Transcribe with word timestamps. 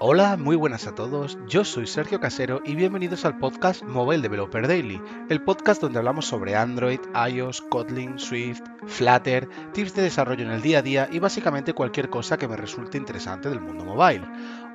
Hola, 0.00 0.36
muy 0.36 0.54
buenas 0.54 0.86
a 0.86 0.94
todos. 0.94 1.36
Yo 1.48 1.64
soy 1.64 1.88
Sergio 1.88 2.20
Casero 2.20 2.62
y 2.64 2.76
bienvenidos 2.76 3.24
al 3.24 3.36
podcast 3.36 3.82
Mobile 3.82 4.22
Developer 4.22 4.68
Daily, 4.68 5.02
el 5.28 5.42
podcast 5.42 5.82
donde 5.82 5.98
hablamos 5.98 6.24
sobre 6.24 6.54
Android, 6.54 7.00
iOS, 7.28 7.62
Kotlin, 7.62 8.16
Swift, 8.16 8.62
Flutter, 8.86 9.48
tips 9.72 9.96
de 9.96 10.02
desarrollo 10.02 10.44
en 10.44 10.52
el 10.52 10.62
día 10.62 10.78
a 10.78 10.82
día 10.82 11.08
y 11.10 11.18
básicamente 11.18 11.72
cualquier 11.72 12.10
cosa 12.10 12.36
que 12.36 12.46
me 12.46 12.56
resulte 12.56 12.96
interesante 12.96 13.48
del 13.48 13.60
mundo 13.60 13.84
mobile. 13.84 14.24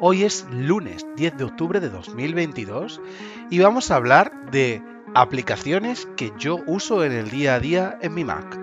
Hoy 0.02 0.24
es 0.24 0.46
lunes 0.52 1.08
10 1.16 1.38
de 1.38 1.44
octubre 1.46 1.80
de 1.80 1.90
2022 1.90 3.00
y 3.50 3.60
vamos 3.60 3.92
a 3.92 3.96
hablar 3.96 4.52
de 4.52 4.84
aplicaciones 5.16 6.06
que 6.18 6.34
yo 6.38 6.60
uso 6.68 7.06
en 7.06 7.14
el 7.14 7.30
día 7.30 7.56
a 7.56 7.60
día 7.62 7.98
en 8.02 8.14
mi 8.14 8.26
Mac. 8.26 8.63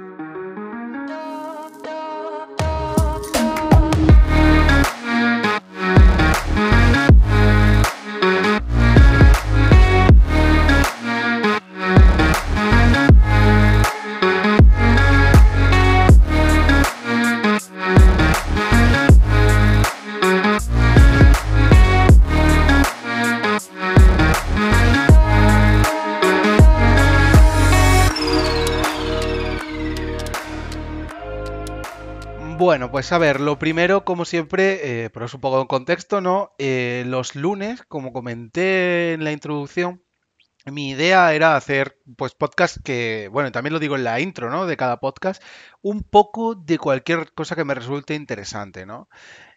Bueno, 32.70 32.92
pues 32.92 33.10
a 33.10 33.18
ver, 33.18 33.40
lo 33.40 33.58
primero, 33.58 34.04
como 34.04 34.24
siempre, 34.24 35.04
eh, 35.04 35.10
pero 35.10 35.26
es 35.26 35.34
un 35.34 35.40
poco 35.40 35.60
en 35.60 35.66
contexto, 35.66 36.20
¿no? 36.20 36.52
Eh, 36.58 37.02
los 37.04 37.34
lunes, 37.34 37.82
como 37.88 38.12
comenté 38.12 39.12
en 39.12 39.24
la 39.24 39.32
introducción, 39.32 40.04
mi 40.66 40.90
idea 40.90 41.34
era 41.34 41.56
hacer, 41.56 41.98
pues, 42.16 42.36
podcast 42.36 42.76
que, 42.84 43.28
bueno, 43.32 43.50
también 43.50 43.72
lo 43.72 43.80
digo 43.80 43.96
en 43.96 44.04
la 44.04 44.20
intro, 44.20 44.50
¿no? 44.50 44.66
De 44.66 44.76
cada 44.76 45.00
podcast, 45.00 45.42
un 45.82 46.04
poco 46.04 46.54
de 46.54 46.78
cualquier 46.78 47.32
cosa 47.32 47.56
que 47.56 47.64
me 47.64 47.74
resulte 47.74 48.14
interesante, 48.14 48.86
¿no? 48.86 49.08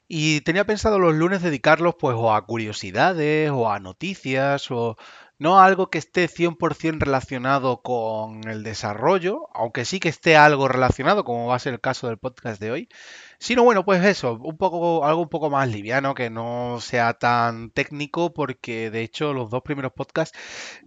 Y 0.07 0.41
tenía 0.41 0.65
pensado 0.65 0.97
los 0.97 1.13
lunes 1.13 1.43
dedicarlos, 1.43 1.95
pues, 1.99 2.15
o 2.17 2.33
a 2.33 2.45
curiosidades, 2.47 3.51
o 3.51 3.71
a 3.71 3.79
noticias, 3.79 4.71
o 4.71 4.97
no 5.39 5.59
algo 5.59 5.89
que 5.89 5.97
esté 5.97 6.27
100% 6.27 6.99
relacionado 7.05 7.81
con 7.81 8.47
el 8.47 8.63
desarrollo, 8.63 9.47
aunque 9.53 9.85
sí 9.85 9.99
que 9.99 10.09
esté 10.09 10.37
algo 10.37 10.67
relacionado, 10.67 11.23
como 11.23 11.47
va 11.47 11.55
a 11.55 11.59
ser 11.59 11.73
el 11.73 11.81
caso 11.81 12.07
del 12.07 12.17
podcast 12.17 12.61
de 12.61 12.71
hoy, 12.71 12.89
sino 13.39 13.63
bueno, 13.63 13.83
pues 13.85 14.03
eso, 14.05 14.39
un 14.41 14.57
poco, 14.57 15.05
algo 15.05 15.21
un 15.21 15.29
poco 15.29 15.49
más 15.49 15.67
liviano, 15.69 16.13
que 16.13 16.29
no 16.29 16.79
sea 16.81 17.13
tan 17.15 17.71
técnico, 17.71 18.33
porque 18.33 18.89
de 18.89 19.01
hecho 19.01 19.33
los 19.33 19.49
dos 19.49 19.61
primeros 19.63 19.91
podcasts, 19.93 20.37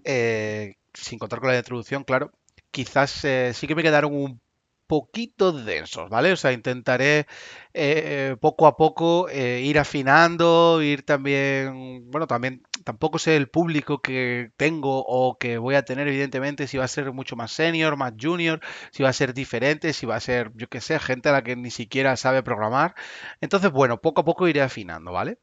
eh, 0.05 0.77
sin 0.95 1.19
contar 1.19 1.41
con 1.41 1.51
la 1.51 1.59
introducción, 1.59 2.05
claro, 2.05 2.33
quizás 2.71 3.25
eh, 3.25 3.53
sí 3.55 3.67
que 3.67 3.75
me 3.75 3.83
quedaron 3.83 4.15
un 4.15 4.41
poquito 4.87 5.53
densos, 5.53 6.09
¿vale? 6.09 6.33
O 6.33 6.37
sea, 6.37 6.53
intentaré 6.53 7.27
eh, 7.75 8.37
poco 8.41 8.67
a 8.67 8.77
poco 8.77 9.29
ir 9.31 9.79
afinando, 9.79 10.81
ir 10.83 11.05
también, 11.05 12.11
bueno, 12.11 12.27
también 12.27 12.63
tampoco 12.87 13.19
sé 13.19 13.35
el 13.35 13.49
público 13.49 14.01
que 14.01 14.53
tengo 14.57 15.05
o 15.05 15.39
que 15.39 15.59
voy 15.59 15.75
a 15.75 15.85
tener, 15.85 16.07
evidentemente, 16.07 16.69
si 16.69 16.79
va 16.79 16.85
a 16.85 16.89
ser 16.89 17.13
mucho 17.13 17.35
más 17.35 17.51
senior, 17.51 17.97
más 17.97 18.13
junior, 18.21 18.61
si 18.93 19.03
va 19.03 19.09
a 19.09 19.13
ser 19.13 19.35
diferente, 19.35 19.93
si 19.93 20.07
va 20.07 20.15
a 20.15 20.21
ser, 20.21 20.53
yo 20.55 20.69
qué 20.69 20.81
sé, 20.81 21.01
gente 21.01 21.29
a 21.29 21.33
la 21.33 21.43
que 21.43 21.57
ni 21.57 21.73
siquiera 21.73 22.17
sabe 22.17 22.45
programar. 22.45 22.95
Entonces, 23.41 23.73
bueno, 23.73 24.01
poco 24.01 24.21
a 24.21 24.25
poco 24.25 24.47
iré 24.47 24.63
afinando, 24.63 25.11
¿vale? 25.11 25.39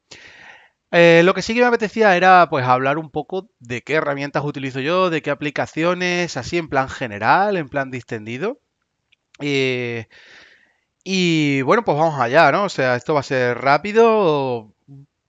Eh, 0.90 1.22
lo 1.24 1.34
que 1.34 1.42
sí 1.42 1.54
que 1.54 1.60
me 1.60 1.66
apetecía 1.66 2.16
era 2.16 2.48
pues 2.48 2.64
hablar 2.66 2.98
un 2.98 3.10
poco 3.10 3.50
de 3.58 3.82
qué 3.82 3.94
herramientas 3.94 4.44
utilizo 4.44 4.80
yo, 4.80 5.10
de 5.10 5.20
qué 5.22 5.30
aplicaciones, 5.30 6.36
así 6.38 6.56
en 6.56 6.68
plan 6.68 6.88
general, 6.88 7.58
en 7.58 7.68
plan 7.68 7.90
distendido. 7.90 8.60
Eh, 9.40 10.06
y 11.04 11.62
bueno, 11.62 11.84
pues 11.84 11.98
vamos 11.98 12.18
allá, 12.20 12.50
¿no? 12.52 12.64
O 12.64 12.68
sea, 12.68 12.96
esto 12.96 13.14
va 13.14 13.20
a 13.20 13.22
ser 13.22 13.58
rápido, 13.58 14.73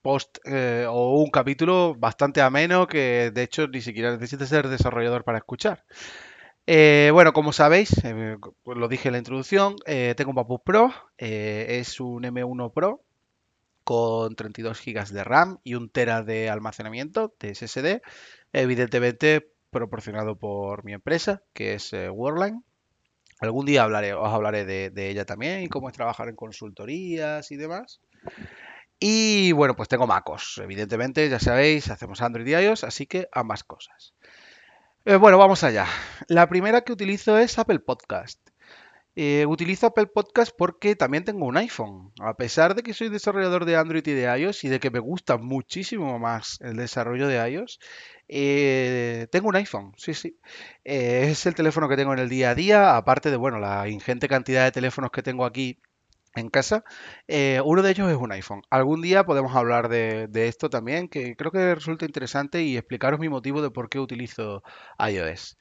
post 0.06 0.38
eh, 0.46 0.86
o 0.88 1.20
un 1.20 1.32
capítulo 1.32 1.96
bastante 1.98 2.40
ameno 2.40 2.86
que 2.86 3.32
de 3.34 3.42
hecho 3.42 3.68
ni 3.68 3.82
siquiera 3.82 4.12
necesita 4.12 4.46
ser 4.46 4.68
desarrollador 4.68 5.24
para 5.24 5.40
escuchar. 5.40 5.84
Eh, 6.68 7.10
bueno, 7.12 7.34
como 7.34 7.52
sabéis, 7.52 7.90
pues 8.64 8.78
lo 8.78 8.88
dije 8.88 9.08
en 9.08 9.14
la 9.14 9.18
introducción, 9.18 9.78
tengo 10.16 10.30
un 10.30 10.36
Papus 10.36 10.62
Pro, 10.64 10.94
es 11.18 12.00
un 12.00 12.22
M1 12.22 12.72
Pro 12.72 13.02
con 13.84 14.36
32 14.36 14.80
GB 14.86 15.08
de 15.08 15.24
RAM 15.24 15.58
y 15.64 15.74
un 15.74 15.90
Tera 15.90 16.22
de 16.22 16.52
almacenamiento 16.52 17.34
de 17.40 17.56
SSD, 17.56 18.02
evidentemente 18.54 19.50
proporcionado 19.72 20.38
por 20.38 20.84
mi 20.86 20.94
empresa, 20.94 21.42
que 21.54 21.74
es 21.74 21.92
Worldline. 21.94 22.64
Algún 23.40 23.66
día 23.66 23.84
hablaré, 23.84 24.14
os 24.14 24.32
hablaré 24.32 24.66
de, 24.66 25.10
ella 25.10 25.26
también 25.26 25.64
y 25.64 25.68
cómo 25.68 25.90
es 25.90 25.96
trabajar 25.96 26.30
en 26.30 26.36
consultorías 26.36 27.52
y 27.52 27.56
demás. 27.56 28.02
Y 29.00 29.52
bueno, 29.52 29.76
pues 29.76 29.90
tengo 29.90 30.08
MacOS, 30.08 30.60
evidentemente, 30.64 31.30
ya 31.30 31.40
sabéis, 31.40 31.90
hacemos 31.90 32.22
Android 32.22 32.48
y 32.48 32.54
iOS, 32.54 32.84
así 32.84 33.06
que 33.06 33.28
ambas 33.32 33.64
cosas. 33.64 34.14
Eh, 35.06 35.18
bueno, 35.18 35.38
vamos 35.38 35.64
allá. 35.64 35.86
La 36.28 36.48
primera 36.50 36.82
que 36.82 36.94
utilizo 36.94 37.38
es 37.38 37.60
Apple 37.60 37.80
Podcast. 37.80 38.40
Eh, 39.18 39.46
utilizo 39.46 39.88
Apple 39.88 40.08
Podcast 40.08 40.52
porque 40.58 40.96
también 40.96 41.24
tengo 41.24 41.46
un 41.46 41.58
iPhone. 41.58 42.12
A 42.20 42.36
pesar 42.36 42.76
de 42.76 42.84
que 42.84 42.94
soy 42.94 43.10
desarrollador 43.10 43.66
de 43.66 43.78
Android 43.78 44.06
y 44.06 44.12
de 44.14 44.40
iOS 44.40 44.64
y 44.66 44.70
de 44.70 44.80
que 44.80 44.92
me 44.92 45.00
gusta 45.00 45.38
muchísimo 45.38 46.20
más 46.20 46.58
el 46.62 46.76
desarrollo 46.76 47.28
de 47.28 47.50
iOS, 47.50 47.80
eh, 48.28 49.28
tengo 49.32 49.50
un 49.50 49.56
iPhone, 49.56 49.94
sí, 49.98 50.14
sí. 50.14 50.40
Es 50.84 51.46
el 51.46 51.56
teléfono 51.56 51.88
que 51.88 51.96
tengo 51.96 52.14
en 52.14 52.20
el 52.20 52.30
día 52.30 52.50
a 52.52 52.56
día, 52.56 52.98
aparte 52.98 53.30
de, 53.30 53.38
bueno, 53.38 53.60
la 53.60 53.88
ingente 53.88 54.28
cantidad 54.28 54.66
de 54.66 54.72
teléfonos 54.72 55.12
que 55.12 55.24
tengo 55.24 55.46
aquí 55.46 55.80
en 56.42 56.50
casa. 56.50 56.84
uno 57.64 57.82
de 57.82 57.92
ellos 57.92 58.10
es 58.12 58.18
un 58.18 58.32
iPhone. 58.32 58.62
Algún 58.70 59.02
día 59.02 59.26
podemos 59.26 59.56
hablar 59.56 59.90
de, 59.90 60.28
de, 60.28 60.48
esto 60.48 60.70
también, 60.70 61.08
que 61.10 61.36
creo 61.36 61.52
que 61.52 61.76
resulta 61.76 62.06
interesante 62.06 62.64
y 62.64 62.78
explicaros 62.78 63.20
mi 63.20 63.30
motivo 63.30 63.62
de 63.62 63.72
por 63.72 63.90
qué 63.90 64.00
utilizo 64.00 64.64
iOS. 65.00 65.58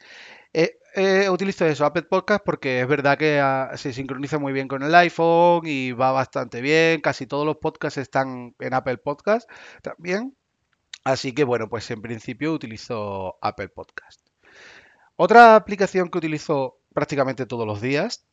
Eh, 0.56 0.78
eh, 0.94 1.28
utilizo 1.30 1.66
eso, 1.66 1.84
Apple 1.84 2.04
Podcast, 2.04 2.44
porque 2.44 2.80
es 2.80 2.86
verdad 2.86 3.18
que 3.18 3.40
ah, 3.40 3.72
se 3.74 3.92
sincroniza 3.92 4.38
muy 4.38 4.52
bien 4.52 4.68
con 4.68 4.84
el 4.84 4.94
iPhone 4.94 5.66
y 5.66 5.90
va 5.90 6.12
bastante 6.12 6.60
bien. 6.60 7.00
Casi 7.00 7.26
todos 7.26 7.44
los 7.44 7.56
podcasts 7.56 7.98
están 7.98 8.54
en 8.60 8.72
Apple 8.72 8.98
Podcast 8.98 9.50
también. 9.82 10.36
Así 11.02 11.32
que 11.34 11.42
bueno, 11.42 11.68
pues 11.68 11.90
en 11.90 12.00
principio 12.00 12.52
utilizo 12.52 13.36
Apple 13.42 13.68
Podcast. 13.68 14.20
Otra 15.16 15.56
aplicación 15.56 16.08
que 16.08 16.18
utilizo 16.18 16.78
prácticamente 16.94 17.46
todos 17.46 17.66
los 17.66 17.80
días 17.80 18.24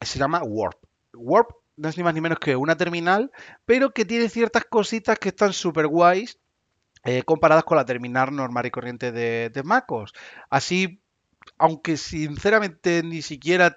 se 0.00 0.18
llama 0.18 0.42
Warp. 0.42 0.78
Warp 1.14 1.50
no 1.76 1.88
es 1.88 1.96
ni 1.96 2.02
más 2.02 2.14
ni 2.14 2.20
menos 2.20 2.38
que 2.38 2.56
una 2.56 2.76
terminal, 2.76 3.30
pero 3.64 3.90
que 3.90 4.04
tiene 4.04 4.28
ciertas 4.28 4.64
cositas 4.64 5.18
que 5.18 5.30
están 5.30 5.52
súper 5.52 5.86
guays 5.86 6.38
eh, 7.04 7.22
comparadas 7.22 7.64
con 7.64 7.76
la 7.76 7.84
terminal 7.84 8.34
normal 8.34 8.66
y 8.66 8.70
corriente 8.70 9.12
de, 9.12 9.50
de 9.50 9.62
MacOS. 9.62 10.12
Así 10.50 11.00
aunque 11.58 11.96
sinceramente 11.96 13.02
ni 13.02 13.22
siquiera 13.22 13.76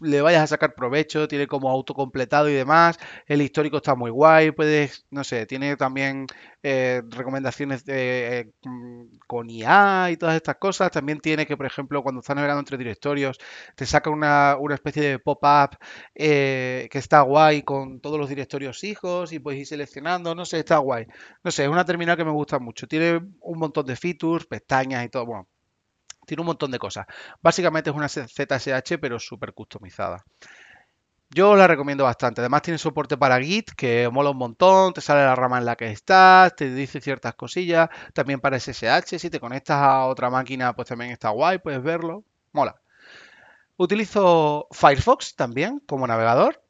le 0.00 0.20
vayas 0.20 0.42
a 0.42 0.46
sacar 0.46 0.74
provecho, 0.74 1.28
tiene 1.28 1.46
como 1.46 1.70
autocompletado 1.70 2.48
y 2.48 2.54
demás, 2.54 2.98
el 3.26 3.42
histórico 3.42 3.78
está 3.78 3.94
muy 3.94 4.10
guay, 4.10 4.50
puedes, 4.52 5.06
no 5.10 5.24
sé, 5.24 5.46
tiene 5.46 5.76
también 5.76 6.26
eh, 6.62 7.02
recomendaciones 7.10 7.84
de, 7.84 8.38
eh, 8.38 8.52
con 9.26 9.50
IA 9.50 10.10
y 10.10 10.16
todas 10.16 10.36
estas 10.36 10.56
cosas, 10.56 10.90
también 10.90 11.20
tiene 11.20 11.46
que, 11.46 11.56
por 11.56 11.66
ejemplo, 11.66 12.02
cuando 12.02 12.20
estás 12.20 12.36
navegando 12.36 12.60
entre 12.60 12.78
directorios, 12.78 13.38
te 13.74 13.86
saca 13.86 14.10
una, 14.10 14.56
especie 14.74 15.02
de 15.02 15.18
pop-up 15.18 15.76
eh, 16.14 16.88
que 16.90 16.98
está 16.98 17.20
guay 17.22 17.62
con 17.62 18.00
todos 18.00 18.18
los 18.18 18.28
directorios 18.28 18.82
hijos 18.84 19.32
y 19.32 19.38
puedes 19.38 19.60
ir 19.60 19.66
seleccionando, 19.66 20.34
no 20.34 20.44
sé, 20.44 20.60
está 20.60 20.78
guay, 20.78 21.06
no 21.42 21.50
sé, 21.50 21.64
es 21.64 21.68
una 21.68 21.84
terminal 21.84 22.16
que 22.16 22.24
me 22.24 22.32
gusta 22.32 22.58
mucho, 22.58 22.86
tiene 22.86 23.20
un 23.40 23.58
montón 23.58 23.86
de 23.86 23.96
features, 23.96 24.46
pestañas 24.46 25.04
y 25.04 25.08
todo, 25.08 25.26
bueno, 25.26 25.48
tiene 26.26 26.40
un 26.42 26.46
montón 26.46 26.70
de 26.70 26.78
cosas. 26.78 27.06
Básicamente 27.42 27.90
es 27.90 27.96
una 27.96 28.08
ZSH, 28.08 28.98
pero 29.00 29.18
súper 29.18 29.52
customizada. 29.54 30.24
Yo 31.34 31.56
la 31.56 31.66
recomiendo 31.66 32.04
bastante. 32.04 32.40
Además 32.40 32.62
tiene 32.62 32.78
soporte 32.78 33.16
para 33.16 33.40
Git, 33.40 33.72
que 33.72 34.08
mola 34.12 34.30
un 34.30 34.36
montón, 34.38 34.92
te 34.92 35.00
sale 35.00 35.24
la 35.24 35.34
rama 35.34 35.58
en 35.58 35.64
la 35.64 35.74
que 35.74 35.90
estás, 35.90 36.54
te 36.54 36.72
dice 36.72 37.00
ciertas 37.00 37.34
cosillas. 37.34 37.88
También 38.12 38.38
para 38.40 38.60
SSH, 38.60 39.18
si 39.18 39.30
te 39.30 39.40
conectas 39.40 39.78
a 39.78 40.06
otra 40.06 40.30
máquina, 40.30 40.74
pues 40.76 40.86
también 40.88 41.10
está 41.10 41.30
guay, 41.30 41.58
puedes 41.58 41.82
verlo. 41.82 42.24
Mola. 42.52 42.76
Utilizo 43.76 44.68
Firefox 44.70 45.34
también 45.34 45.80
como 45.86 46.06
navegador. 46.06 46.62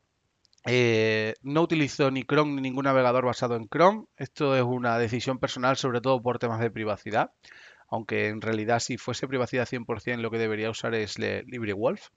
Eh, 0.66 1.34
no 1.42 1.60
utilizo 1.60 2.10
ni 2.10 2.24
Chrome 2.24 2.54
ni 2.54 2.62
ningún 2.62 2.84
navegador 2.84 3.26
basado 3.26 3.56
en 3.56 3.68
Chrome. 3.68 4.06
Esto 4.16 4.56
es 4.56 4.62
una 4.62 4.98
decisión 4.98 5.38
personal, 5.38 5.76
sobre 5.76 6.00
todo 6.00 6.22
por 6.22 6.38
temas 6.38 6.60
de 6.60 6.70
privacidad 6.70 7.32
aunque 7.94 8.28
en 8.28 8.40
realidad 8.40 8.80
si 8.80 8.98
fuese 8.98 9.28
privacidad 9.28 9.68
100% 9.68 10.20
lo 10.20 10.30
que 10.30 10.38
debería 10.38 10.68
usar 10.68 10.94
es 10.94 11.18
LibreWolf. 11.18 12.08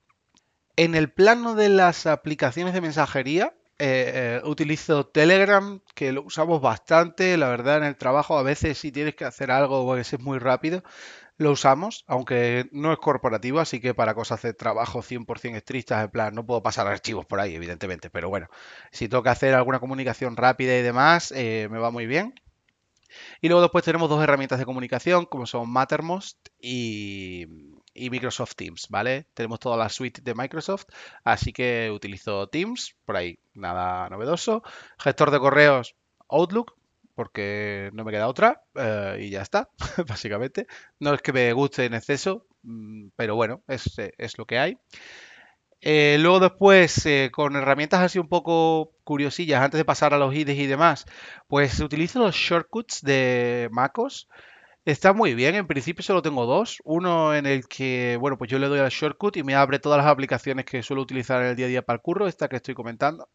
En 0.75 0.95
el 0.95 1.12
plano 1.12 1.56
de 1.56 1.69
las 1.69 2.06
aplicaciones 2.07 2.74
de 2.74 2.81
mensajería, 2.81 3.53
eh, 3.79 4.39
eh, 4.41 4.41
utilizo 4.44 5.06
Telegram, 5.06 5.79
que 5.94 6.12
lo 6.12 6.24
usamos 6.24 6.62
bastante, 6.62 7.38
la 7.38 7.47
verdad, 7.50 7.77
en 7.77 7.83
el 7.83 7.95
trabajo 7.95 8.38
a 8.38 8.44
veces 8.44 8.79
si 8.79 8.91
tienes 8.91 9.15
que 9.15 9.25
hacer 9.25 9.51
algo 9.51 9.81
o 9.81 9.95
es 9.97 10.19
muy 10.19 10.39
rápido, 10.39 10.83
lo 11.38 11.51
usamos, 11.51 12.03
aunque 12.07 12.68
no 12.71 12.91
es 12.91 12.97
corporativo, 12.97 13.59
así 13.59 13.79
que 13.79 13.94
para 13.94 14.15
cosas 14.15 14.41
de 14.41 14.53
trabajo 14.56 15.03
100% 15.03 15.57
estrictas, 15.57 16.03
en 16.03 16.09
plan, 16.09 16.33
no 16.33 16.44
puedo 16.44 16.63
pasar 16.63 16.88
archivos 16.88 17.27
por 17.27 17.39
ahí, 17.39 17.53
evidentemente, 17.53 18.09
pero 18.09 18.29
bueno, 18.29 18.47
si 18.91 19.07
tengo 19.07 19.21
que 19.21 19.29
hacer 19.29 19.53
alguna 19.53 19.79
comunicación 19.79 20.35
rápida 20.38 20.75
y 20.75 20.81
demás, 20.81 21.31
eh, 21.35 21.68
me 21.69 21.77
va 21.77 21.91
muy 21.91 22.07
bien. 22.07 22.33
Y 23.42 23.48
luego 23.48 23.62
después 23.62 23.83
tenemos 23.83 24.09
dos 24.09 24.24
herramientas 24.24 24.59
de 24.59 24.65
comunicación, 24.65 25.25
como 25.25 25.45
son 25.45 25.69
Mattermost 25.69 26.38
y, 26.59 27.45
Microsoft 27.95 28.56
Teams, 28.56 28.88
¿vale? 28.89 29.27
Tenemos 29.33 29.59
toda 29.59 29.75
la 29.77 29.89
suite 29.89 30.21
de 30.21 30.36
Microsoft, 30.36 30.86
así 31.24 31.51
que 31.51 31.89
utilizo 31.92 32.48
Teams, 32.48 32.95
por 33.06 33.18
ahí 33.18 33.39
nada 33.54 34.09
novedoso. 34.09 34.62
Gestor 35.00 35.31
de 35.31 35.39
correos, 35.39 35.95
Outlook, 36.30 36.75
porque 37.15 37.89
no 37.94 38.04
me 38.04 38.12
queda 38.12 38.27
otra 38.27 38.62
eh, 38.75 39.18
y 39.21 39.30
ya 39.31 39.42
está, 39.42 39.69
básicamente. 40.07 40.68
No 41.00 41.13
es 41.13 41.21
que 41.21 41.33
me 41.33 41.51
guste 41.53 41.86
en 41.86 41.95
exceso, 41.95 42.45
mm, 42.62 43.10
pero 43.15 43.36
bueno, 43.36 43.63
es, 43.68 43.92
es 43.98 44.38
lo 44.38 44.45
que 44.45 44.60
hay. 44.60 44.77
Eh, 45.81 46.18
luego 46.19 46.39
después, 46.39 47.07
con 47.31 47.56
herramientas 47.56 48.01
así 48.01 48.19
un 48.19 48.27
poco 48.29 48.94
curiosillas, 49.03 49.62
antes 49.62 49.77
de 49.77 49.85
pasar 49.85 50.13
a 50.13 50.18
los 50.18 50.33
IDEs 50.33 50.57
y 50.57 50.68
demás, 50.68 51.06
pues 51.47 51.79
utilizo 51.79 52.19
los 52.19 52.35
shortcuts 52.35 53.01
de 53.01 53.69
MacOS. 53.71 54.27
Está 54.85 55.13
muy 55.13 55.35
bien, 55.35 55.56
en 55.56 55.68
principio 55.68 56.03
solo 56.03 56.21
tengo 56.21 56.45
dos. 56.45 56.79
Uno 56.85 57.35
en 57.35 57.45
el 57.45 57.68
que, 57.68 58.18
bueno, 58.19 58.38
pues 58.38 58.50
yo 58.50 58.59
le 58.59 58.68
doy 58.68 58.79
al 58.79 58.89
shortcut 58.89 59.38
y 59.38 59.44
me 59.44 59.56
abre 59.56 59.79
todas 59.79 59.97
las 59.97 60.07
aplicaciones 60.07 60.65
que 60.65 60.83
suelo 60.83 61.01
utilizar 61.01 61.41
en 61.41 61.50
el 61.50 61.56
día 61.56 61.65
a 61.68 61.69
día 61.69 61.81
para 61.83 61.97
el 61.97 62.01
curro, 62.01 62.27
esta 62.27 62.47
que 62.47 62.57
estoy 62.57 62.74
comentando 62.74 63.29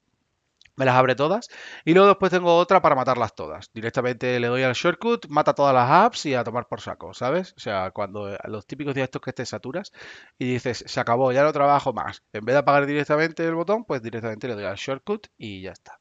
me 0.77 0.85
las 0.85 0.95
abre 0.95 1.15
todas. 1.15 1.49
Y 1.85 1.95
luego 1.95 2.09
después 2.09 2.31
tengo 2.31 2.57
otra 2.57 2.83
para 2.83 2.95
matarlas 2.95 3.35
todas. 3.35 3.71
Directamente 3.73 4.41
le 4.41 4.47
doy 4.49 4.63
al 4.63 4.75
shortcut, 4.75 5.27
mata 5.29 5.55
todas 5.55 5.75
las 5.75 5.91
apps 5.91 6.27
y 6.27 6.35
a 6.35 6.45
tomar 6.45 6.67
por 6.69 6.81
saco, 6.81 7.15
¿sabes? 7.15 7.55
O 7.57 7.61
sea, 7.61 7.91
cuando 7.91 8.37
los 8.45 8.67
típicos 8.67 8.95
días 8.95 9.07
estos 9.07 9.23
que 9.23 9.33
te 9.33 9.47
saturas 9.47 9.93
y 10.39 10.53
dices, 10.55 10.85
se 10.87 11.01
acabó, 11.01 11.33
ya 11.33 11.43
no 11.45 11.53
trabajo 11.53 11.93
más. 11.93 12.23
En 12.33 12.45
vez 12.45 12.55
de 12.55 12.61
apagar 12.61 12.87
directamente 12.87 13.45
el 13.45 13.55
botón, 13.55 13.85
pues 13.85 14.03
directamente 14.03 14.49
le 14.49 14.55
doy 14.55 14.65
al 14.65 14.77
shortcut 14.77 15.27
y 15.37 15.63
ya 15.63 15.73
está. 15.73 15.99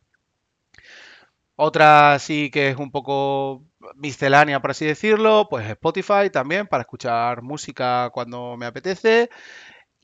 Otra 1.55 2.17
sí 2.19 2.49
que 2.49 2.69
es 2.69 2.77
un 2.77 2.91
poco 2.91 3.63
miscelánea, 3.95 4.61
por 4.61 4.71
así 4.71 4.85
decirlo, 4.85 5.47
pues 5.49 5.69
Spotify 5.69 6.29
también 6.31 6.65
para 6.67 6.81
escuchar 6.81 7.43
música 7.43 8.09
cuando 8.11 8.57
me 8.57 8.65
apetece. 8.65 9.29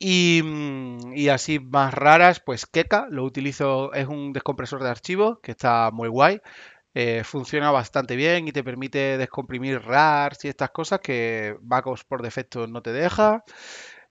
Mm, 0.00 1.12
y, 1.16 1.28
así 1.28 1.58
más 1.58 1.92
raras, 1.92 2.40
pues 2.40 2.66
Keka, 2.66 3.08
lo 3.10 3.24
utilizo, 3.24 3.92
es 3.94 4.06
un 4.06 4.32
descompresor 4.32 4.82
de 4.82 4.90
archivos 4.90 5.38
que 5.42 5.52
está 5.52 5.90
muy 5.92 6.08
guay. 6.08 6.40
Eh, 6.94 7.22
funciona 7.24 7.70
bastante 7.70 8.16
bien 8.16 8.48
y 8.48 8.52
te 8.52 8.64
permite 8.64 9.18
descomprimir 9.18 9.82
RARs 9.82 10.44
y 10.44 10.48
estas 10.48 10.70
cosas 10.70 11.00
que 11.00 11.56
MacOS 11.62 12.04
por 12.04 12.22
defecto 12.22 12.66
no 12.66 12.82
te 12.82 12.92
deja. 12.92 13.44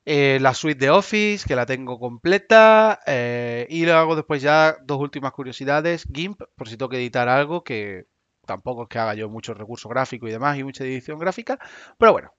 Eh, 0.06 0.39
la 0.42 0.54
suite 0.54 0.86
de 0.86 0.89
Office, 0.92 1.45
que 1.48 1.56
la 1.56 1.66
tengo 1.66 2.00
completa. 2.00 3.00
Eh, 3.06 3.68
y 3.69 3.86
luego 3.86 4.16
después 4.16 4.42
ya 4.42 4.78
dos 4.84 5.00
últimas 5.00 5.34
curiosidades. 5.34 6.06
GIMP, 6.12 6.42
por 6.56 6.69
si 6.69 6.78
tengo 6.78 6.89
que 6.89 6.98
editar 6.98 7.28
algo, 7.30 7.63
que 7.63 8.07
tampoco 8.45 8.84
es 8.84 8.89
que 8.89 9.00
haga 9.00 9.16
yo 9.16 9.30
mucho 9.30 9.54
recurso 9.54 9.89
gráfico 9.89 10.28
y 10.28 10.31
demás 10.31 10.57
y 10.57 10.63
mucha 10.63 10.84
edición 10.86 11.19
gráfica. 11.19 11.60
Pero 11.98 12.13
bueno, 12.13 12.37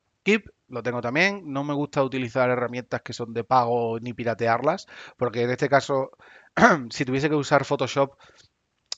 Lo 0.69 0.83
tengo 0.83 1.01
también. 1.01 1.43
No 1.47 1.65
me 1.65 1.75
gusta 1.75 2.03
utilizar 2.03 2.51
herramientas 2.51 3.03
que 3.03 3.13
son 3.13 3.33
de 3.33 3.45
pago 3.45 3.99
ni 4.01 4.13
piratearlas, 4.13 4.87
porque 5.17 5.43
en 5.43 5.51
este 5.51 5.69
caso, 5.69 6.11
si 6.91 7.05
tuviese 7.05 7.29
que 7.29 7.35
usar 7.35 7.65
Photoshop, 7.65 8.17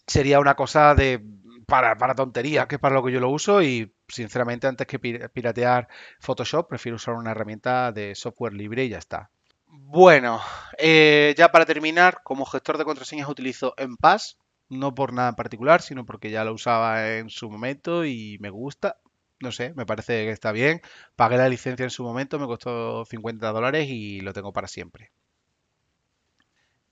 sería 0.07 0.41
una 0.41 0.55
cosa 0.55 0.95
de 0.95 1.23
para, 1.67 1.97
para 1.97 2.17
tontería, 2.17 2.67
que 2.67 2.75
es 2.75 2.81
para 2.81 2.97
lo 2.97 3.05
que 3.05 3.13
yo 3.13 3.21
lo 3.21 3.31
uso 3.31 3.63
y 3.63 3.95
sinceramente 4.09 4.67
antes 4.67 4.89
que 4.89 4.99
piratear 4.99 5.87
Photoshop 6.19 6.69
prefiero 6.69 6.97
usar 6.97 7.15
una 7.15 7.31
herramienta 7.31 7.93
de 7.93 8.17
software 8.17 8.55
libre 8.55 8.85
y 8.85 8.89
ya 8.89 8.99
está. 8.99 9.31
Bueno, 9.67 10.41
eh, 10.79 11.33
ya 11.39 11.53
para 11.53 11.65
terminar, 11.65 12.23
como 12.25 12.45
gestor 12.45 12.77
de 12.77 12.85
contraseñas 12.85 13.29
utilizo 13.29 13.75
Enpass, 13.77 14.37
no 14.69 14.97
por 14.97 15.13
nada 15.13 15.29
en 15.29 15.35
particular, 15.37 15.81
sino 15.81 16.05
porque 16.05 16.31
ya 16.33 16.45
lo 16.45 16.53
usaba 16.55 17.17
en 17.17 17.31
su 17.31 17.49
momento 17.49 18.05
y 18.05 18.37
me 18.41 18.51
gusta 18.51 18.97
no 19.41 19.53
sé, 19.53 19.73
me 19.75 19.87
parece 19.87 20.25
que 20.25 20.31
está 20.31 20.53
bien. 20.53 20.81
Pagué 21.17 21.37
la 21.37 21.49
licencia 21.49 21.85
en 21.85 21.91
su 21.91 22.05
momento, 22.05 22.39
me 22.39 22.47
costó 22.47 23.05
50 23.05 23.51
dólares 23.51 23.89
y 23.89 24.21
lo 24.21 24.33
tengo 24.33 24.53
para 24.53 24.69
siempre. 24.69 25.11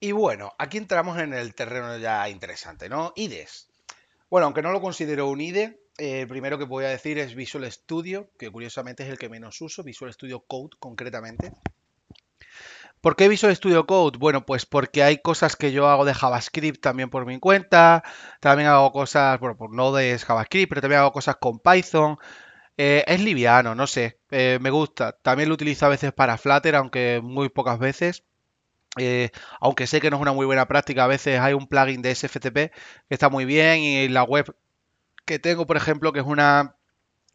Y 0.01 0.13
bueno, 0.13 0.53
aquí 0.59 0.79
entramos 0.79 1.19
en 1.19 1.35
el 1.35 1.55
terreno 1.55 1.97
ya 1.99 2.29
interesante, 2.29 2.89
¿no? 2.89 3.13
IDES. 3.17 3.69
Bueno, 4.31 4.47
aunque 4.47 4.63
no 4.63 4.71
lo 4.71 4.81
considero 4.81 5.29
un 5.29 5.41
IDE, 5.41 5.81
el 5.99 6.29
primero 6.29 6.59
que 6.59 6.65
voy 6.65 6.85
a 6.85 6.91
decir 6.91 7.19
es 7.19 7.35
Visual 7.35 7.71
Studio, 7.71 8.31
que 8.39 8.51
curiosamente 8.51 9.03
es 9.03 9.09
el 9.09 9.19
que 9.19 9.29
menos 9.29 9.61
uso, 9.61 9.83
Visual 9.83 10.13
Studio 10.13 10.41
Code 10.41 10.77
concretamente. 10.79 11.53
¿Por 13.01 13.17
qué 13.17 13.29
Visual 13.29 13.55
Studio 13.55 13.87
Code? 13.87 14.19
Bueno, 14.19 14.45
pues 14.45 14.67
porque 14.67 15.03
hay 15.03 15.19
cosas 15.19 15.57
que 15.57 15.73
yo 15.73 15.89
hago 15.89 16.05
de 16.05 16.15
JavaScript 16.15 16.81
también 16.81 17.11
por 17.11 17.27
mi 17.27 17.39
cuenta, 17.39 18.03
también 18.41 18.69
hago 18.69 18.93
cosas, 18.93 19.39
bueno, 19.41 19.57
por 19.57 19.73
Node 19.75 20.19
JavaScript, 20.19 20.69
pero 20.69 20.81
también 20.81 21.01
hago 21.01 21.13
cosas 21.13 21.37
con 21.37 21.61
Python. 21.61 22.19
Eh, 22.77 23.05
es 23.07 23.21
liviano, 23.23 23.75
no 23.75 23.87
sé, 23.87 24.21
eh, 24.31 24.59
me 24.61 24.71
gusta. 24.71 25.13
También 25.23 25.49
lo 25.49 25.55
utilizo 25.55 25.87
a 25.87 25.89
veces 25.91 26.13
para 26.13 26.39
Flutter, 26.39 26.77
aunque 26.77 27.21
muy 27.23 27.49
pocas 27.49 27.79
veces. 27.79 28.25
Eh, 28.99 29.31
aunque 29.61 29.87
sé 29.87 30.01
que 30.01 30.11
no 30.11 30.17
es 30.17 30.23
una 30.23 30.33
muy 30.33 30.47
buena 30.47 30.67
práctica, 30.69 31.05
a 31.05 31.07
veces 31.09 31.41
hay 31.41 31.55
un 31.55 31.69
plugin 31.69 32.03
de 32.03 32.15
SFTP 32.15 32.55
que 32.55 32.73
está 33.11 33.29
muy 33.29 33.45
bien 33.45 33.81
y 33.81 34.09
la 34.09 34.25
web 34.25 34.55
que 35.25 35.39
tengo, 35.39 35.67
por 35.67 35.77
ejemplo, 35.77 36.13
que 36.13 36.21
es 36.21 36.27
una 36.27 36.78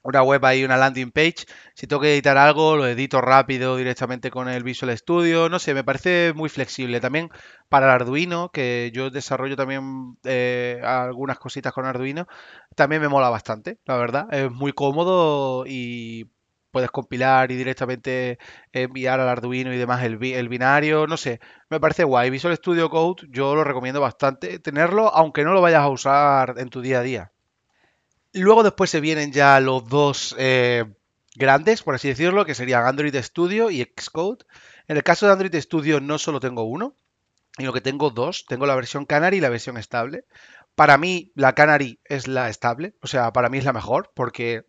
una 0.03 0.21
web 0.21 0.45
ahí, 0.45 0.63
una 0.63 0.77
landing 0.77 1.11
page. 1.11 1.45
Si 1.73 1.87
tengo 1.87 2.01
que 2.01 2.13
editar 2.13 2.37
algo, 2.37 2.75
lo 2.77 2.87
edito 2.87 3.21
rápido 3.21 3.77
directamente 3.77 4.29
con 4.31 4.49
el 4.49 4.63
Visual 4.63 4.95
Studio. 4.97 5.49
No 5.49 5.59
sé, 5.59 5.73
me 5.73 5.83
parece 5.83 6.33
muy 6.35 6.49
flexible. 6.49 6.99
También 6.99 7.29
para 7.69 7.87
el 7.87 7.91
Arduino, 7.93 8.49
que 8.51 8.91
yo 8.93 9.09
desarrollo 9.09 9.55
también 9.55 10.17
eh, 10.23 10.81
algunas 10.83 11.39
cositas 11.39 11.73
con 11.73 11.85
Arduino, 11.85 12.27
también 12.75 13.01
me 13.01 13.07
mola 13.09 13.29
bastante, 13.29 13.79
la 13.85 13.97
verdad. 13.97 14.27
Es 14.33 14.51
muy 14.51 14.73
cómodo 14.73 15.65
y 15.67 16.29
puedes 16.71 16.91
compilar 16.91 17.51
y 17.51 17.55
directamente 17.55 18.39
enviar 18.73 19.19
al 19.19 19.29
Arduino 19.29 19.73
y 19.73 19.77
demás 19.77 20.03
el, 20.03 20.21
el, 20.23 20.49
binario, 20.49 21.07
no 21.07 21.17
sé, 21.17 21.39
me 21.69 21.79
parece 21.79 22.03
guay. 22.03 22.29
Visual 22.31 22.55
Studio 22.57 22.89
Code 22.89 23.27
yo 23.29 23.55
lo 23.55 23.63
recomiendo 23.63 24.01
bastante 24.01 24.59
tenerlo, 24.59 25.13
aunque 25.13 25.43
no 25.43 25.53
lo 25.53 25.61
vayas 25.61 25.81
a 25.83 25.89
usar 25.89 26.55
en 26.57 26.69
tu 26.69 26.81
día 26.81 26.99
a 26.99 27.03
día. 27.03 27.32
Luego 28.33 28.63
después 28.63 28.89
se 28.89 28.99
vienen 28.99 29.31
ya 29.31 29.59
los 29.59 29.87
dos 29.87 30.35
eh, 30.39 30.85
grandes, 31.35 31.83
por 31.83 31.95
así 31.95 32.07
decirlo, 32.07 32.45
que 32.45 32.55
serían 32.55 32.85
Android 32.85 33.15
Studio 33.21 33.69
y 33.69 33.83
Xcode. 33.83 34.45
En 34.87 34.97
el 34.97 35.03
caso 35.03 35.25
de 35.25 35.33
Android 35.33 35.55
Studio 35.61 35.99
no 35.99 36.17
solo 36.17 36.39
tengo 36.39 36.63
uno, 36.63 36.95
sino 37.57 37.71
que 37.73 37.81
tengo 37.81 38.09
dos. 38.09 38.45
Tengo 38.47 38.65
la 38.65 38.75
versión 38.75 39.05
Canary 39.05 39.37
y 39.37 39.41
la 39.41 39.49
versión 39.49 39.77
estable. 39.77 40.25
Para 40.75 40.97
mí 40.97 41.31
la 41.35 41.53
Canary 41.53 41.99
es 42.05 42.27
la 42.27 42.49
estable, 42.49 42.95
o 43.01 43.07
sea, 43.07 43.31
para 43.31 43.49
mí 43.49 43.59
es 43.59 43.65
la 43.65 43.73
mejor, 43.73 44.11
porque 44.15 44.65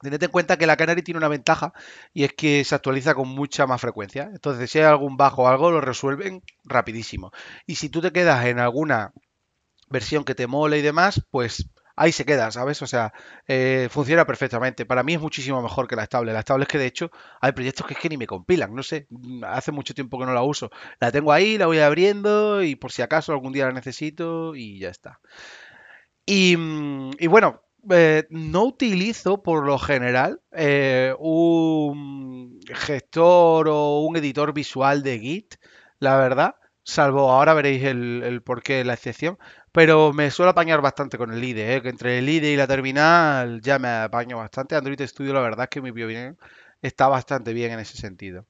tened 0.00 0.22
en 0.22 0.30
cuenta 0.30 0.56
que 0.56 0.66
la 0.66 0.76
Canary 0.76 1.02
tiene 1.02 1.18
una 1.18 1.28
ventaja 1.28 1.72
y 2.14 2.24
es 2.24 2.32
que 2.32 2.64
se 2.64 2.74
actualiza 2.74 3.14
con 3.14 3.28
mucha 3.28 3.66
más 3.66 3.80
frecuencia. 3.80 4.30
Entonces, 4.32 4.70
si 4.70 4.78
hay 4.78 4.84
algún 4.84 5.16
bajo 5.16 5.42
o 5.42 5.48
algo, 5.48 5.72
lo 5.72 5.80
resuelven 5.80 6.42
rapidísimo. 6.64 7.32
Y 7.66 7.74
si 7.74 7.88
tú 7.88 8.00
te 8.00 8.12
quedas 8.12 8.46
en 8.46 8.60
alguna 8.60 9.12
versión 9.88 10.24
que 10.24 10.36
te 10.36 10.46
mole 10.46 10.78
y 10.78 10.82
demás, 10.82 11.22
pues 11.30 11.68
ahí 11.96 12.12
se 12.12 12.24
queda, 12.24 12.50
¿sabes? 12.50 12.80
O 12.82 12.86
sea, 12.86 13.12
eh, 13.46 13.88
funciona 13.90 14.26
perfectamente. 14.26 14.86
Para 14.86 15.02
mí 15.02 15.14
es 15.14 15.20
muchísimo 15.20 15.62
mejor 15.62 15.88
que 15.88 15.96
la 15.96 16.04
estable. 16.04 16.32
La 16.32 16.40
estable 16.40 16.64
es 16.64 16.68
que 16.68 16.78
de 16.78 16.86
hecho 16.86 17.10
hay 17.40 17.52
proyectos 17.52 17.86
que 17.86 17.94
es 17.94 18.00
que 18.00 18.08
ni 18.08 18.16
me 18.16 18.26
compilan, 18.26 18.74
no 18.74 18.82
sé, 18.82 19.06
hace 19.44 19.72
mucho 19.72 19.94
tiempo 19.94 20.18
que 20.18 20.26
no 20.26 20.32
la 20.32 20.42
uso. 20.42 20.70
La 21.00 21.12
tengo 21.12 21.32
ahí, 21.32 21.58
la 21.58 21.66
voy 21.66 21.78
abriendo 21.78 22.62
y 22.62 22.76
por 22.76 22.92
si 22.92 23.02
acaso 23.02 23.32
algún 23.32 23.52
día 23.52 23.66
la 23.66 23.72
necesito 23.72 24.54
y 24.54 24.78
ya 24.78 24.88
está. 24.90 25.20
Y, 26.26 26.54
bueno, 27.26 27.62
eh, 27.90 28.24
no 28.30 28.64
utilizo 28.64 29.42
por 29.42 29.66
lo 29.66 29.78
general 29.78 30.40
eh, 30.52 31.12
un 31.18 32.60
gestor 32.72 33.68
o 33.68 34.00
un 34.02 34.16
editor 34.16 34.52
visual 34.52 35.02
de 35.02 35.18
Git, 35.18 35.54
la 35.98 36.16
verdad, 36.18 36.54
salvo 36.84 37.30
ahora 37.32 37.54
veréis 37.54 37.82
el, 37.84 38.22
el 38.24 38.42
porqué, 38.42 38.84
la 38.84 38.94
excepción, 38.94 39.38
pero 39.72 40.12
me 40.12 40.30
suelo 40.30 40.50
apañar 40.50 40.80
bastante 40.80 41.18
con 41.18 41.32
el 41.32 41.42
IDE, 41.42 41.76
¿eh? 41.76 41.82
que 41.82 41.88
entre 41.90 42.18
el 42.18 42.28
IDE 42.28 42.52
y 42.52 42.56
la 42.56 42.66
terminal 42.66 43.60
ya 43.62 43.78
me 43.78 43.88
apaño 43.88 44.38
bastante. 44.38 44.76
Android 44.76 45.00
Studio 45.06 45.32
la 45.34 45.40
verdad 45.40 45.64
es 45.64 45.70
que 45.70 45.80
vio 45.80 46.06
bien, 46.06 46.38
está 46.82 47.08
bastante 47.08 47.52
bien 47.52 47.72
en 47.72 47.80
ese 47.80 47.96
sentido. 47.96 48.46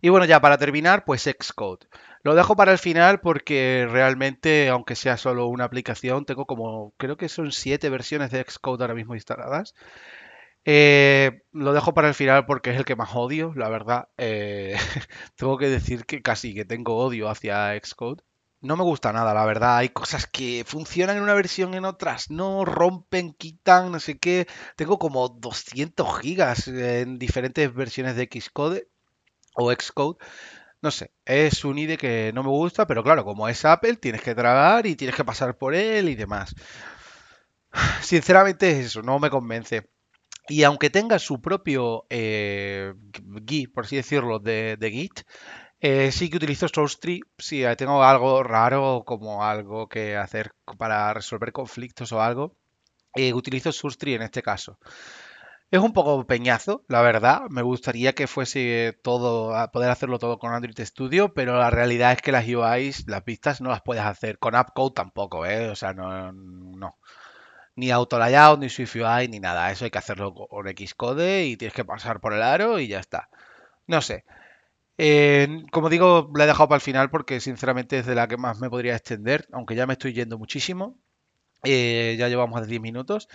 Y 0.00 0.08
bueno, 0.08 0.24
ya 0.26 0.40
para 0.40 0.58
terminar, 0.58 1.04
pues 1.04 1.22
Xcode. 1.22 1.86
Lo 2.22 2.34
dejo 2.34 2.56
para 2.56 2.72
el 2.72 2.78
final 2.78 3.20
porque 3.20 3.86
realmente, 3.90 4.68
aunque 4.68 4.94
sea 4.94 5.16
solo 5.16 5.46
una 5.48 5.64
aplicación, 5.64 6.24
tengo 6.26 6.46
como, 6.46 6.92
creo 6.98 7.16
que 7.16 7.28
son 7.28 7.52
siete 7.52 7.88
versiones 7.90 8.30
de 8.30 8.44
Xcode 8.46 8.82
ahora 8.82 8.94
mismo 8.94 9.14
instaladas. 9.14 9.74
Eh, 10.64 11.42
lo 11.52 11.72
dejo 11.72 11.94
para 11.94 12.08
el 12.08 12.14
final 12.14 12.46
porque 12.46 12.70
es 12.70 12.76
el 12.76 12.84
que 12.84 12.96
más 12.96 13.14
odio, 13.14 13.52
la 13.56 13.68
verdad. 13.68 14.08
Eh, 14.18 14.76
tengo 15.36 15.58
que 15.58 15.68
decir 15.68 16.04
que 16.06 16.22
casi 16.22 16.54
que 16.54 16.64
tengo 16.64 16.96
odio 16.96 17.28
hacia 17.28 17.78
Xcode. 17.78 18.22
No 18.60 18.76
me 18.76 18.82
gusta 18.84 19.12
nada, 19.12 19.32
la 19.34 19.44
verdad. 19.44 19.78
Hay 19.78 19.88
cosas 19.90 20.26
que 20.26 20.64
funcionan 20.66 21.16
en 21.16 21.22
una 21.22 21.34
versión, 21.34 21.74
en 21.74 21.84
otras 21.84 22.30
no, 22.30 22.64
rompen, 22.64 23.32
quitan, 23.32 23.90
no 23.92 24.00
sé 24.00 24.18
qué. 24.18 24.46
Tengo 24.76 24.98
como 24.98 25.28
200 25.28 26.20
gigas 26.20 26.68
en 26.68 27.18
diferentes 27.18 27.72
versiones 27.74 28.16
de 28.16 28.28
Xcode 28.32 28.88
o 29.54 29.72
Xcode. 29.72 30.18
No 30.82 30.90
sé, 30.90 31.12
es 31.26 31.64
un 31.64 31.78
IDE 31.78 31.98
que 31.98 32.32
no 32.34 32.42
me 32.42 32.48
gusta, 32.48 32.86
pero 32.86 33.02
claro, 33.04 33.24
como 33.24 33.48
es 33.48 33.64
Apple, 33.64 33.96
tienes 33.96 34.22
que 34.22 34.34
tragar 34.34 34.86
y 34.86 34.96
tienes 34.96 35.14
que 35.16 35.24
pasar 35.24 35.58
por 35.58 35.74
él 35.74 36.08
y 36.08 36.14
demás. 36.14 36.54
Sinceramente 38.02 38.70
es 38.70 38.86
eso, 38.86 39.02
no 39.02 39.18
me 39.18 39.30
convence. 39.30 39.88
Y 40.48 40.64
aunque 40.64 40.90
tenga 40.90 41.18
su 41.18 41.40
propio 41.40 42.06
eh, 42.10 42.94
Git, 43.46 43.72
por 43.72 43.84
así 43.84 43.96
decirlo, 43.96 44.38
de, 44.38 44.76
de 44.78 44.90
Git, 44.90 45.20
eh, 45.80 46.12
sí 46.12 46.28
que 46.30 46.36
utilizo 46.36 46.68
SourceTree 46.68 47.20
si 47.38 47.64
eh, 47.64 47.76
tengo 47.76 48.02
algo 48.02 48.42
raro 48.42 49.02
como 49.06 49.44
algo 49.44 49.88
que 49.88 50.16
hacer 50.16 50.52
para 50.78 51.12
resolver 51.14 51.52
conflictos 51.52 52.12
o 52.12 52.20
algo. 52.22 52.56
eh, 53.14 53.32
utilizo 53.34 53.72
SourceTree 53.72 54.14
en 54.16 54.22
este 54.22 54.42
caso. 54.42 54.78
Es 55.70 55.80
un 55.80 55.92
poco 55.92 56.26
peñazo, 56.26 56.84
la 56.88 57.02
verdad. 57.02 57.42
Me 57.50 57.62
gustaría 57.62 58.14
que 58.14 58.26
fuese 58.26 58.98
todo, 59.02 59.54
poder 59.72 59.90
hacerlo 59.90 60.18
todo 60.18 60.38
con 60.38 60.52
Android 60.52 60.78
Studio, 60.84 61.32
pero 61.34 61.58
la 61.58 61.70
realidad 61.70 62.12
es 62.12 62.22
que 62.22 62.32
las 62.32 62.46
UIs, 62.48 63.06
las 63.08 63.24
vistas, 63.24 63.60
no 63.60 63.70
las 63.70 63.82
puedes 63.82 64.04
hacer. 64.04 64.38
Con 64.38 64.54
AppCode 64.56 64.94
tampoco, 64.94 65.46
¿eh? 65.46 65.68
O 65.70 65.76
sea, 65.76 65.92
no, 65.94 66.32
no. 66.32 66.98
Ni 67.76 67.90
Auto 67.90 68.18
Layout, 68.18 68.60
ni 68.60 68.68
Swift 68.68 68.96
UI, 68.96 69.28
ni 69.28 69.40
nada. 69.40 69.70
Eso 69.72 69.84
hay 69.84 69.90
que 69.90 69.98
hacerlo 69.98 70.34
con 70.34 70.66
Xcode 70.68 71.46
y 71.46 71.56
tienes 71.56 71.74
que 71.74 71.84
pasar 71.84 72.20
por 72.20 72.32
el 72.34 72.42
aro 72.42 72.78
y 72.80 72.88
ya 72.88 73.00
está. 73.00 73.28
No 73.86 74.02
sé. 74.02 74.24
Eh, 75.02 75.64
como 75.72 75.88
digo, 75.88 76.30
la 76.34 76.44
he 76.44 76.46
dejado 76.46 76.68
para 76.68 76.76
el 76.76 76.82
final 76.82 77.08
porque 77.08 77.40
sinceramente 77.40 78.00
es 78.00 78.04
de 78.04 78.14
la 78.14 78.28
que 78.28 78.36
más 78.36 78.60
me 78.60 78.68
podría 78.68 78.94
extender, 78.94 79.48
aunque 79.50 79.74
ya 79.74 79.86
me 79.86 79.94
estoy 79.94 80.12
yendo 80.12 80.36
muchísimo. 80.36 80.98
Eh, 81.64 82.16
ya 82.18 82.28
llevamos 82.28 82.56
más 82.56 82.64
de 82.64 82.68
10 82.68 82.82
minutos. 82.82 83.26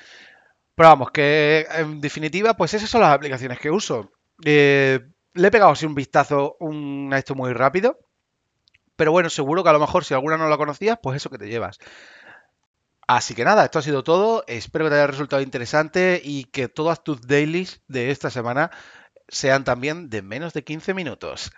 Pero 0.76 0.90
vamos, 0.90 1.10
que 1.10 1.66
en 1.72 2.02
definitiva, 2.02 2.56
pues 2.56 2.76
esas 2.76 2.88
son 2.88 3.02
las 3.02 3.16
aplicaciones 3.16 3.58
que 3.58 3.72
uso. 3.72 4.12
Eh, 4.44 5.00
le 5.34 5.48
he 5.48 5.52
pegado 5.52 5.72
así 5.72 5.88
un 5.88 5.96
vistazo 5.96 6.56
un, 6.60 7.10
a 7.12 7.18
esto 7.18 7.34
muy 7.34 7.52
rápido. 7.52 7.98
Pero 8.96 9.12
bueno, 9.12 9.32
seguro 9.32 9.64
que 9.64 9.70
a 9.70 9.74
lo 9.74 9.80
mejor 9.80 10.06
si 10.06 10.14
alguna 10.14 10.38
no 10.38 10.48
la 10.48 10.58
conocías, 10.58 11.00
pues 11.02 11.18
eso 11.18 11.32
que 11.32 11.40
te 11.40 11.50
llevas. 11.50 11.80
Así 13.08 13.34
que 13.34 13.44
nada, 13.44 13.66
esto 13.66 13.80
ha 13.80 13.82
sido 13.82 14.04
todo. 14.04 14.44
Espero 14.46 14.86
que 14.86 14.90
te 14.90 14.98
haya 14.98 15.08
resultado 15.08 15.42
interesante 15.42 16.22
y 16.24 16.44
que 16.44 16.68
todas 16.68 17.04
tus 17.04 17.22
dailies 17.22 17.82
de 17.88 18.12
esta 18.12 18.30
semana 18.30 18.70
sean 19.28 19.64
también 19.64 20.10
de 20.10 20.22
menos 20.22 20.54
de 20.54 20.64
15 20.64 20.94
minutos. 20.94 21.52